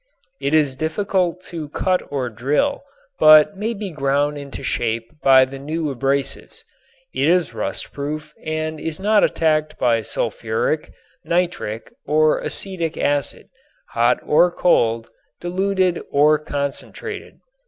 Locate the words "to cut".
1.51-2.01